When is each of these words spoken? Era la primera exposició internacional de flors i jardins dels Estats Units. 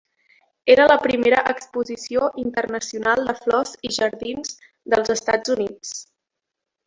Era 0.75 0.85
la 0.91 0.95
primera 1.01 1.41
exposició 1.51 2.29
internacional 2.43 3.21
de 3.27 3.35
flors 3.43 3.75
i 3.89 3.93
jardins 3.99 4.57
dels 4.95 5.13
Estats 5.17 5.55
Units. 5.59 5.93